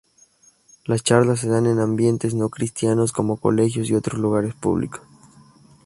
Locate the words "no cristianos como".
2.33-3.37